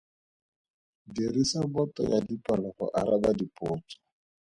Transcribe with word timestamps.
Dirisa 1.13 1.59
boto 1.73 2.01
ya 2.11 2.19
dipalo 2.27 2.67
go 2.75 2.85
araba 2.99 3.29
dipotso. 3.39 3.97